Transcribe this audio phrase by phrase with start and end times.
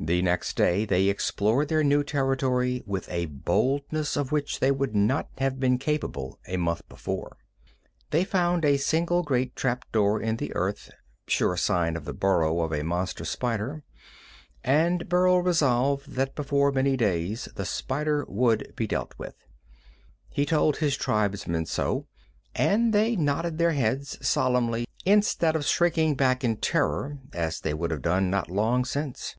[0.00, 4.94] The next day they explored their new territory with a boldness of which they would
[4.94, 7.36] not have been capable a month before.
[8.10, 10.88] They found a single great trap door in the earth,
[11.26, 13.82] sure sign of the burrow of a monster spider,
[14.62, 19.34] and Burl resolved that before many days the spider would be dealt with.
[20.30, 22.06] He told his tribesmen so,
[22.54, 27.90] and they nodded their heads solemnly instead of shrinking back in terror as they would
[27.90, 29.34] have done not long since.